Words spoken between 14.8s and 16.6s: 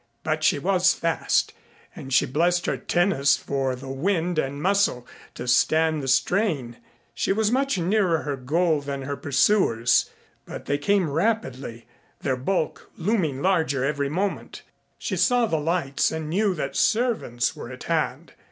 She saw the lights and knew